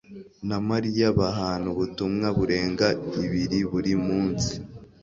[0.47, 2.87] na Mariya bahana ubutumwa burenga
[3.23, 4.53] ibiri buri munsi